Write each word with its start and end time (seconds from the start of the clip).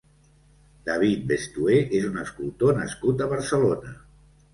David 0.87 1.27
Bestué 1.31 1.75
és 1.99 2.07
un 2.07 2.17
escultor 2.21 2.73
nascut 2.79 3.21
a 3.21 3.29
Barcelona. 3.35 3.93